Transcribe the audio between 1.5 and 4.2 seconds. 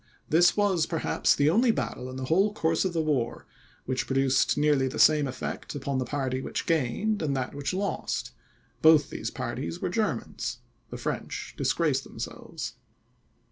only battle, in the whole course of the war, which